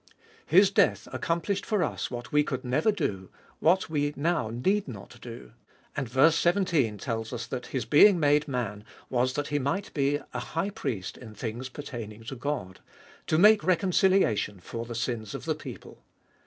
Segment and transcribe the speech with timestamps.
[0.47, 5.51] His death accomplished for us what we never could, what we now need not do.
[5.95, 6.31] And ver.
[6.31, 10.71] 17 tells us that His being made Man was that He might be a High
[10.71, 12.79] Priest in things pertaining to God;
[13.27, 16.01] to make reconciliation for the sins of the people.